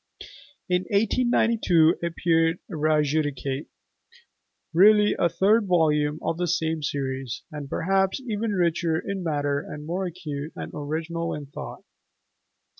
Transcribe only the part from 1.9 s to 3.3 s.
appeared "Res